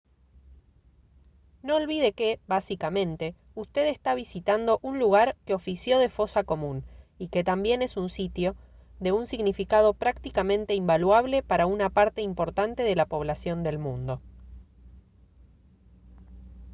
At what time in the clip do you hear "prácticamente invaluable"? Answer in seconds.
9.93-11.43